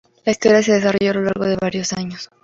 La 0.25 0.31
historia 0.31 0.63
se 0.63 0.71
desarrolla 0.71 1.11
a 1.11 1.13
lo 1.13 1.21
largo 1.21 1.45
de 1.45 1.57
varios 1.57 1.93
años. 1.93 2.31